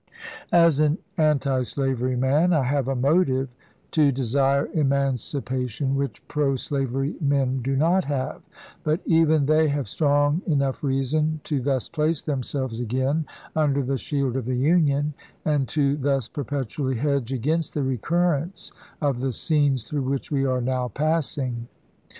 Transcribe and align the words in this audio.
As 0.55 0.79
an 0.79 0.97
antislavery 1.19 2.15
man, 2.15 2.53
I 2.53 2.63
have 2.63 2.87
a 2.87 2.95
motive 2.95 3.49
to 3.91 4.11
desire 4.11 4.65
emancipation 4.73 5.93
which 5.95 6.27
pro 6.27 6.55
slavery 6.55 7.17
men 7.21 7.61
do 7.61 7.75
not 7.75 8.05
have; 8.05 8.41
but 8.83 8.99
even 9.05 9.45
they 9.45 9.67
have 9.67 9.87
strong 9.87 10.41
enough 10.47 10.81
reason 10.83 11.39
to 11.43 11.61
thus 11.61 11.87
place 11.87 12.23
them 12.23 12.41
selves 12.41 12.79
again 12.79 13.27
under 13.55 13.83
the 13.83 13.99
shield 13.99 14.35
of 14.37 14.45
the 14.45 14.57
Union, 14.57 15.13
and 15.45 15.67
to 15.67 15.95
thus 15.97 16.27
perpetually 16.27 16.95
hedge 16.95 17.31
against 17.31 17.75
the 17.75 17.83
recurrence 17.83 18.71
of 19.01 19.19
the 19.19 19.31
scenes 19.31 19.83
through 19.83 20.09
which 20.09 20.31
we 20.31 20.43
are 20.47 20.61
now 20.61 20.87
passing. 20.87 21.67